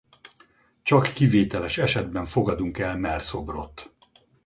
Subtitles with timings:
[0.81, 3.93] Csak kivételes esetben fogadunk el mellszobrot.